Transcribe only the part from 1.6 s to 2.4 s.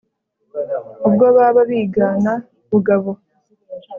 bigana